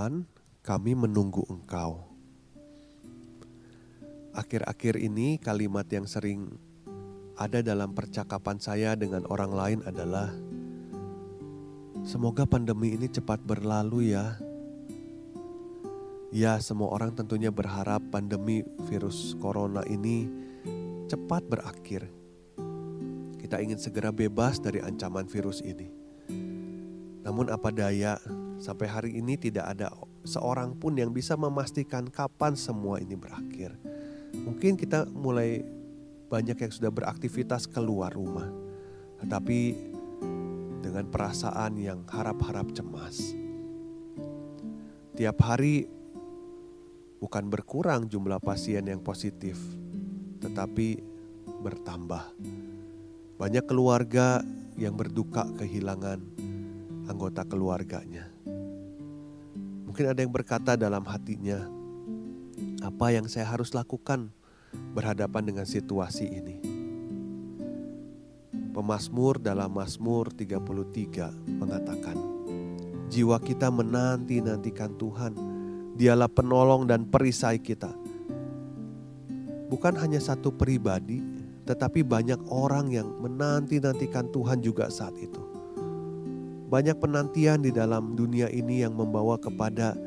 Tuhan, 0.00 0.24
kami 0.64 0.96
menunggu 0.96 1.44
Engkau. 1.52 2.00
Akhir-akhir 4.32 4.96
ini, 4.96 5.36
kalimat 5.36 5.84
yang 5.92 6.08
sering 6.08 6.56
ada 7.36 7.60
dalam 7.60 7.92
percakapan 7.92 8.56
saya 8.56 8.96
dengan 8.96 9.28
orang 9.28 9.52
lain 9.52 9.80
adalah: 9.84 10.32
"Semoga 12.00 12.48
pandemi 12.48 12.96
ini 12.96 13.12
cepat 13.12 13.44
berlalu, 13.44 14.16
ya." 14.16 14.40
Ya, 16.32 16.56
semua 16.64 16.96
orang 16.96 17.12
tentunya 17.12 17.52
berharap 17.52 18.00
pandemi 18.08 18.64
virus 18.88 19.36
corona 19.36 19.84
ini 19.84 20.32
cepat 21.12 21.44
berakhir. 21.44 22.08
Kita 23.36 23.60
ingin 23.60 23.76
segera 23.76 24.08
bebas 24.08 24.64
dari 24.64 24.80
ancaman 24.80 25.28
virus 25.28 25.60
ini. 25.60 25.92
Namun, 27.20 27.52
apa 27.52 27.68
daya, 27.68 28.16
Sampai 28.60 28.92
hari 28.92 29.16
ini 29.16 29.40
tidak 29.40 29.72
ada 29.72 29.88
seorang 30.20 30.76
pun 30.76 30.92
yang 30.92 31.16
bisa 31.16 31.32
memastikan 31.32 32.04
kapan 32.12 32.52
semua 32.52 33.00
ini 33.00 33.16
berakhir. 33.16 33.72
Mungkin 34.36 34.76
kita 34.76 35.08
mulai 35.08 35.64
banyak 36.28 36.60
yang 36.60 36.72
sudah 36.72 36.92
beraktivitas 36.92 37.64
keluar 37.64 38.12
rumah. 38.12 38.52
Tetapi 39.24 39.60
dengan 40.84 41.08
perasaan 41.08 41.80
yang 41.80 42.04
harap-harap 42.04 42.68
cemas. 42.76 43.32
Tiap 45.16 45.36
hari 45.40 45.88
bukan 47.20 47.48
berkurang 47.52 48.08
jumlah 48.08 48.40
pasien 48.40 48.84
yang 48.88 49.00
positif, 49.04 49.60
tetapi 50.40 51.00
bertambah. 51.60 52.32
Banyak 53.36 53.64
keluarga 53.68 54.40
yang 54.80 54.96
berduka 54.96 55.44
kehilangan 55.60 56.20
anggota 57.10 57.44
keluarganya. 57.44 58.29
Mungkin 59.90 60.06
ada 60.06 60.22
yang 60.22 60.30
berkata 60.30 60.78
dalam 60.78 61.02
hatinya, 61.02 61.66
apa 62.78 63.10
yang 63.10 63.26
saya 63.26 63.50
harus 63.50 63.74
lakukan 63.74 64.30
berhadapan 64.94 65.50
dengan 65.50 65.66
situasi 65.66 66.30
ini. 66.30 66.62
Pemasmur 68.70 69.42
dalam 69.42 69.74
Mazmur 69.74 70.30
33 70.30 71.34
mengatakan, 71.58 72.14
jiwa 73.10 73.42
kita 73.42 73.66
menanti-nantikan 73.66 74.94
Tuhan, 74.94 75.34
dialah 75.98 76.30
penolong 76.30 76.86
dan 76.86 77.10
perisai 77.10 77.58
kita. 77.58 77.90
Bukan 79.66 79.98
hanya 79.98 80.22
satu 80.22 80.54
pribadi, 80.54 81.18
tetapi 81.66 82.06
banyak 82.06 82.38
orang 82.46 82.94
yang 82.94 83.10
menanti-nantikan 83.18 84.30
Tuhan 84.30 84.62
juga 84.62 84.86
saat 84.86 85.18
itu. 85.18 85.49
Banyak 86.70 87.02
penantian 87.02 87.66
di 87.66 87.74
dalam 87.74 88.14
dunia 88.14 88.46
ini 88.46 88.86
yang 88.86 88.94
membawa 88.94 89.34
kepada 89.34 89.98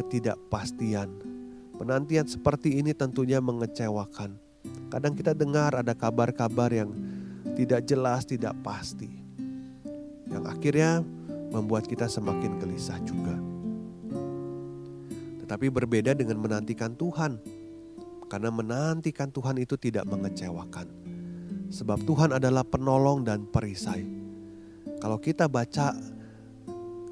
ketidakpastian. 0.00 1.12
Penantian 1.76 2.24
seperti 2.24 2.80
ini 2.80 2.96
tentunya 2.96 3.36
mengecewakan. 3.36 4.32
Kadang 4.88 5.12
kita 5.12 5.36
dengar 5.36 5.76
ada 5.76 5.92
kabar-kabar 5.92 6.72
yang 6.72 6.96
tidak 7.52 7.84
jelas, 7.84 8.24
tidak 8.24 8.56
pasti. 8.64 9.12
Yang 10.32 10.44
akhirnya 10.48 11.04
membuat 11.52 11.84
kita 11.84 12.08
semakin 12.08 12.56
gelisah 12.56 12.96
juga. 13.04 13.36
Tetapi 15.44 15.68
berbeda 15.68 16.16
dengan 16.16 16.40
menantikan 16.40 16.96
Tuhan. 16.96 17.36
Karena 18.24 18.48
menantikan 18.48 19.28
Tuhan 19.28 19.60
itu 19.60 19.76
tidak 19.76 20.08
mengecewakan. 20.08 20.88
Sebab 21.68 22.08
Tuhan 22.08 22.32
adalah 22.32 22.64
penolong 22.64 23.20
dan 23.20 23.44
perisai 23.44 24.19
kalau 25.00 25.16
kita 25.16 25.48
baca 25.48 25.96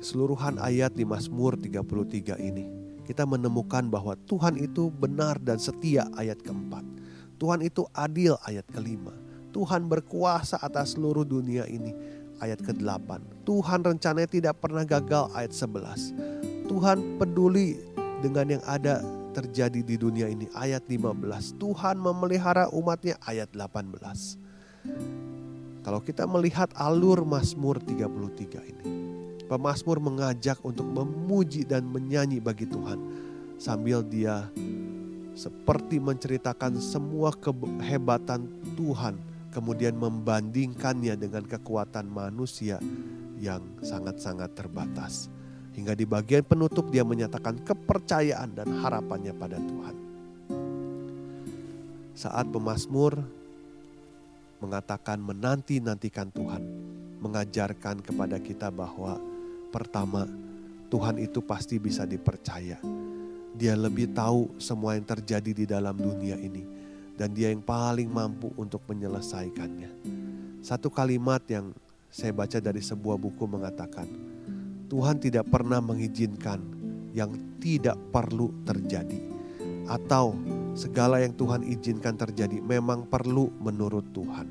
seluruhan 0.05 0.61
ayat 0.61 0.93
di 0.93 1.09
Mazmur 1.09 1.57
33 1.57 2.37
ini, 2.37 2.69
kita 3.09 3.25
menemukan 3.25 3.89
bahwa 3.89 4.13
Tuhan 4.29 4.61
itu 4.61 4.93
benar 4.93 5.41
dan 5.41 5.57
setia 5.57 6.05
ayat 6.21 6.37
keempat. 6.45 6.85
Tuhan 7.41 7.65
itu 7.65 7.89
adil 7.97 8.37
ayat 8.45 8.69
kelima. 8.69 9.17
Tuhan 9.57 9.89
berkuasa 9.89 10.61
atas 10.61 11.01
seluruh 11.01 11.25
dunia 11.25 11.65
ini 11.65 11.97
ayat 12.45 12.61
ke-8. 12.61 13.49
Tuhan 13.49 13.81
rencananya 13.81 14.29
tidak 14.29 14.61
pernah 14.61 14.85
gagal 14.85 15.33
ayat 15.33 15.57
11. 15.57 16.69
Tuhan 16.69 17.17
peduli 17.17 17.81
dengan 18.21 18.53
yang 18.53 18.65
ada 18.69 19.01
terjadi 19.33 19.81
di 19.81 19.97
dunia 19.97 20.29
ini 20.29 20.45
ayat 20.53 20.85
15. 20.85 21.57
Tuhan 21.57 21.97
memelihara 21.97 22.69
umatnya 22.69 23.17
ayat 23.25 23.49
18. 23.57 25.28
Kalau 25.89 26.05
kita 26.05 26.29
melihat 26.29 26.69
alur 26.77 27.25
Mazmur 27.25 27.81
33 27.81 28.61
ini, 28.61 28.85
pemazmur 29.49 29.97
mengajak 29.97 30.61
untuk 30.61 30.85
memuji 30.85 31.65
dan 31.65 31.89
menyanyi 31.89 32.45
bagi 32.45 32.69
Tuhan 32.69 33.01
sambil 33.57 34.05
dia 34.05 34.53
seperti 35.33 35.97
menceritakan 35.97 36.77
semua 36.77 37.33
kehebatan 37.33 38.53
Tuhan 38.77 39.17
kemudian 39.49 39.97
membandingkannya 39.97 41.17
dengan 41.17 41.49
kekuatan 41.49 42.05
manusia 42.05 42.77
yang 43.41 43.65
sangat-sangat 43.81 44.53
terbatas. 44.53 45.33
Hingga 45.73 45.97
di 45.97 46.05
bagian 46.05 46.45
penutup 46.45 46.93
dia 46.93 47.01
menyatakan 47.01 47.65
kepercayaan 47.65 48.53
dan 48.53 48.69
harapannya 48.85 49.33
pada 49.33 49.57
Tuhan. 49.57 49.97
Saat 52.13 52.53
pemazmur 52.53 53.38
mengatakan 54.59 55.19
menanti-nantikan 55.23 56.31
Tuhan, 56.35 56.63
mengajarkan 57.23 58.03
kepada 58.03 58.39
kita 58.39 58.71
bahwa 58.71 59.19
pertama, 59.71 60.27
Tuhan 60.89 61.21
itu 61.21 61.45
pasti 61.45 61.77
bisa 61.77 62.09
dipercaya. 62.09 62.81
Dia 63.59 63.75
lebih 63.75 64.15
tahu 64.15 64.55
semua 64.63 64.95
yang 64.95 65.05
terjadi 65.05 65.51
di 65.53 65.65
dalam 65.67 65.99
dunia 65.99 66.39
ini, 66.39 66.63
dan 67.19 67.35
Dia 67.35 67.51
yang 67.51 67.63
paling 67.63 68.07
mampu 68.07 68.55
untuk 68.55 68.83
menyelesaikannya. 68.87 69.91
Satu 70.63 70.91
kalimat 70.91 71.43
yang 71.51 71.75
saya 72.09 72.33
baca 72.33 72.59
dari 72.59 72.81
sebuah 72.81 73.19
buku 73.19 73.45
mengatakan, 73.45 74.07
Tuhan 74.89 75.21
tidak 75.21 75.51
pernah 75.53 75.83
mengizinkan 75.85 76.63
yang 77.13 77.35
tidak 77.61 77.99
perlu 78.15 78.55
terjadi, 78.65 79.21
atau 79.89 80.37
segala 80.77 81.25
yang 81.25 81.33
Tuhan 81.33 81.65
izinkan 81.65 82.15
terjadi 82.15 82.61
memang 82.61 83.09
perlu 83.09 83.49
menurut 83.59 84.05
Tuhan. 84.13 84.47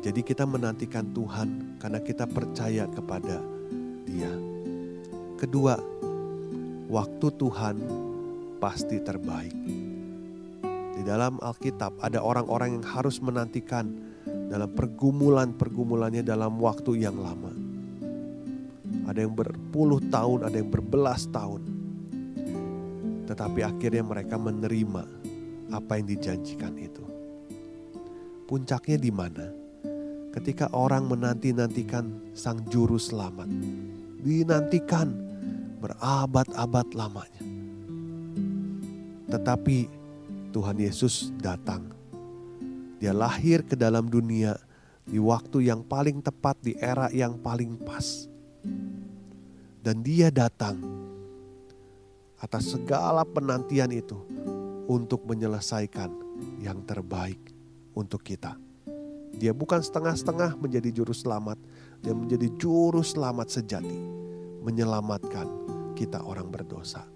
Jadi 0.00 0.20
kita 0.20 0.44
menantikan 0.44 1.12
Tuhan 1.12 1.80
karena 1.80 2.00
kita 2.00 2.28
percaya 2.28 2.84
kepada 2.88 3.40
Dia. 4.04 4.32
Kedua, 5.40 5.76
waktu 6.88 7.26
Tuhan 7.40 7.76
pasti 8.60 9.00
terbaik. 9.00 9.56
Di 10.94 11.02
dalam 11.04 11.40
Alkitab 11.40 12.00
ada 12.00 12.20
orang-orang 12.20 12.80
yang 12.80 12.86
harus 12.86 13.20
menantikan 13.20 13.92
dalam 14.24 14.72
pergumulan-pergumulannya 14.72 16.20
dalam 16.20 16.60
waktu 16.60 17.00
yang 17.00 17.16
lama. 17.16 17.52
Ada 19.08 19.24
yang 19.24 19.36
berpuluh 19.36 20.00
tahun, 20.08 20.48
ada 20.48 20.56
yang 20.56 20.68
berbelas 20.68 21.28
tahun 21.28 21.73
tetapi 23.24 23.64
akhirnya 23.64 24.04
mereka 24.04 24.36
menerima 24.36 25.04
apa 25.72 25.92
yang 25.96 26.06
dijanjikan 26.08 26.76
itu. 26.76 27.04
Puncaknya 28.44 28.98
di 29.00 29.08
mana? 29.08 29.46
Ketika 30.36 30.68
orang 30.76 31.08
menanti-nantikan 31.08 32.36
sang 32.36 32.60
juru 32.68 33.00
selamat. 33.00 33.48
Dinantikan 34.20 35.14
berabad-abad 35.80 36.92
lamanya. 36.92 37.44
Tetapi 39.32 39.78
Tuhan 40.52 40.78
Yesus 40.78 41.32
datang. 41.40 41.92
Dia 43.00 43.12
lahir 43.12 43.64
ke 43.64 43.76
dalam 43.76 44.08
dunia 44.08 44.56
di 45.04 45.20
waktu 45.20 45.68
yang 45.68 45.84
paling 45.84 46.24
tepat, 46.24 46.56
di 46.64 46.72
era 46.80 47.12
yang 47.12 47.36
paling 47.36 47.76
pas. 47.80 48.28
Dan 49.84 50.00
dia 50.00 50.32
datang 50.32 51.03
atas 52.44 52.76
segala 52.76 53.24
penantian 53.24 53.88
itu 53.88 54.20
untuk 54.84 55.24
menyelesaikan 55.24 56.12
yang 56.60 56.84
terbaik 56.84 57.40
untuk 57.96 58.20
kita. 58.20 58.60
Dia 59.34 59.56
bukan 59.56 59.80
setengah-setengah 59.80 60.60
menjadi 60.60 60.92
juru 60.92 61.16
selamat, 61.16 61.56
dia 62.04 62.12
menjadi 62.12 62.52
juru 62.60 63.00
selamat 63.00 63.48
sejati, 63.48 63.98
menyelamatkan 64.60 65.48
kita 65.96 66.20
orang 66.20 66.52
berdosa. 66.52 67.08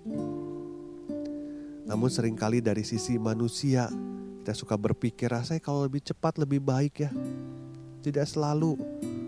Namun 1.84 2.08
sering 2.08 2.36
kali 2.36 2.64
dari 2.64 2.84
sisi 2.84 3.20
manusia 3.20 3.92
kita 4.42 4.56
suka 4.56 4.80
berpikir 4.80 5.28
rasanya 5.28 5.60
kalau 5.60 5.84
lebih 5.84 6.00
cepat 6.00 6.40
lebih 6.40 6.64
baik 6.64 7.04
ya. 7.04 7.12
Tidak 8.00 8.24
selalu 8.24 8.80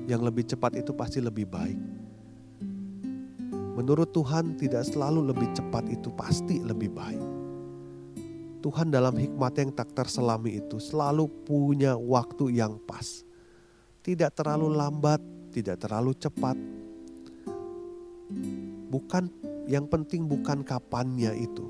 yang 0.09 0.25
lebih 0.25 0.49
cepat 0.49 0.81
itu 0.81 0.97
pasti 0.97 1.21
lebih 1.21 1.45
baik. 1.45 1.90
Menurut 3.81 4.13
Tuhan 4.13 4.61
tidak 4.61 4.85
selalu 4.85 5.33
lebih 5.33 5.49
cepat 5.57 5.89
itu 5.89 6.13
pasti 6.13 6.61
lebih 6.61 6.93
baik. 6.93 7.25
Tuhan 8.61 8.93
dalam 8.93 9.17
hikmat 9.17 9.57
yang 9.57 9.73
tak 9.73 9.97
terselami 9.97 10.61
itu 10.61 10.77
selalu 10.77 11.25
punya 11.49 11.97
waktu 11.97 12.61
yang 12.61 12.77
pas. 12.85 13.25
Tidak 14.05 14.37
terlalu 14.37 14.77
lambat, 14.77 15.25
tidak 15.49 15.81
terlalu 15.81 16.13
cepat. 16.13 16.61
Bukan 18.93 19.33
yang 19.65 19.89
penting 19.89 20.29
bukan 20.29 20.61
kapannya 20.61 21.41
itu. 21.41 21.65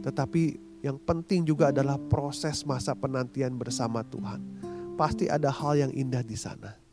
Tetapi 0.00 0.56
yang 0.80 0.96
penting 0.96 1.44
juga 1.44 1.68
adalah 1.68 2.00
proses 2.08 2.64
masa 2.64 2.96
penantian 2.96 3.52
bersama 3.60 4.00
Tuhan. 4.00 4.40
Pasti 4.96 5.28
ada 5.28 5.52
hal 5.52 5.76
yang 5.76 5.92
indah 5.92 6.24
di 6.24 6.40
sana. 6.40 6.87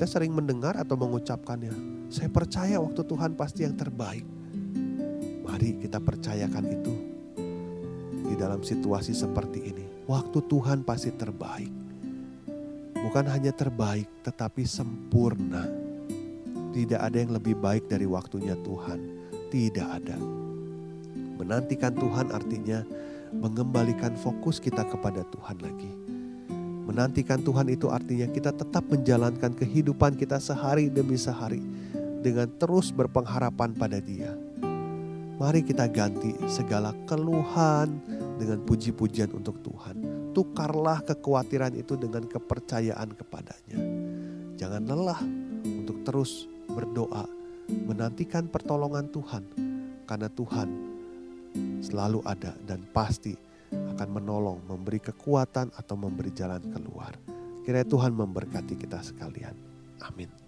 Kita 0.00 0.16
sering 0.16 0.32
mendengar 0.32 0.80
atau 0.80 0.96
mengucapkannya. 0.96 2.08
Saya 2.08 2.32
percaya 2.32 2.80
waktu 2.80 3.04
Tuhan 3.04 3.36
pasti 3.36 3.68
yang 3.68 3.76
terbaik. 3.76 4.24
Mari 5.44 5.76
kita 5.76 6.00
percayakan 6.00 6.64
itu 6.72 6.94
di 8.24 8.32
dalam 8.32 8.64
situasi 8.64 9.12
seperti 9.12 9.60
ini. 9.60 9.84
Waktu 10.08 10.40
Tuhan 10.48 10.88
pasti 10.88 11.12
terbaik. 11.12 11.68
Bukan 12.96 13.28
hanya 13.28 13.52
terbaik, 13.52 14.08
tetapi 14.24 14.64
sempurna. 14.64 15.68
Tidak 16.72 16.96
ada 16.96 17.20
yang 17.20 17.36
lebih 17.36 17.60
baik 17.60 17.84
dari 17.92 18.08
waktunya 18.08 18.56
Tuhan. 18.56 19.04
Tidak 19.52 19.84
ada. 20.00 20.16
Menantikan 21.36 21.92
Tuhan 21.92 22.32
artinya 22.32 22.88
mengembalikan 23.36 24.16
fokus 24.16 24.64
kita 24.64 24.80
kepada 24.80 25.28
Tuhan 25.28 25.60
lagi. 25.60 25.99
Menantikan 26.90 27.38
Tuhan 27.38 27.70
itu 27.70 27.86
artinya 27.86 28.26
kita 28.26 28.50
tetap 28.50 28.82
menjalankan 28.90 29.54
kehidupan 29.54 30.18
kita 30.18 30.42
sehari 30.42 30.90
demi 30.90 31.14
sehari 31.14 31.62
dengan 32.18 32.50
terus 32.58 32.90
berpengharapan 32.90 33.70
pada 33.78 34.02
Dia. 34.02 34.34
Mari 35.38 35.62
kita 35.62 35.86
ganti 35.86 36.34
segala 36.50 36.90
keluhan, 37.06 37.94
dengan 38.40 38.64
puji-pujian 38.64 39.36
untuk 39.36 39.60
Tuhan. 39.60 40.00
Tukarlah 40.32 41.04
kekhawatiran 41.04 41.76
itu 41.76 42.00
dengan 42.00 42.24
kepercayaan 42.24 43.12
kepadanya. 43.12 43.78
Jangan 44.56 44.82
lelah 44.88 45.20
untuk 45.60 46.00
terus 46.08 46.48
berdoa, 46.72 47.28
menantikan 47.68 48.48
pertolongan 48.48 49.12
Tuhan, 49.12 49.44
karena 50.08 50.32
Tuhan 50.32 50.68
selalu 51.84 52.24
ada 52.24 52.56
dan 52.64 52.80
pasti 52.96 53.36
akan 54.00 54.16
menolong, 54.16 54.64
memberi 54.64 54.96
kekuatan 54.96 55.76
atau 55.76 55.92
memberi 55.92 56.32
jalan 56.32 56.64
keluar. 56.72 57.12
Kiranya 57.68 57.84
Tuhan 57.84 58.16
memberkati 58.16 58.80
kita 58.80 59.04
sekalian. 59.04 59.52
Amin. 60.00 60.39